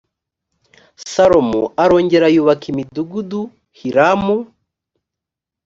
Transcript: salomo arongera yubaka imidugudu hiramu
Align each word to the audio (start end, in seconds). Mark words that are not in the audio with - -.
salomo 1.11 1.61
arongera 1.83 2.27
yubaka 2.35 2.65
imidugudu 2.71 3.41
hiramu 3.77 4.37